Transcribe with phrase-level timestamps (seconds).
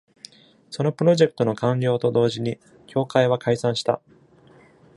[0.71, 4.01] そのプロジェクトの完了と同時に協会は解散した。